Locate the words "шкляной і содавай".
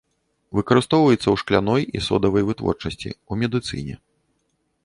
1.41-2.43